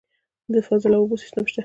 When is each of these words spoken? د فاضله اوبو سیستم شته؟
د 0.53 0.55
فاضله 0.67 0.95
اوبو 0.99 1.15
سیستم 1.23 1.43
شته؟ 1.49 1.59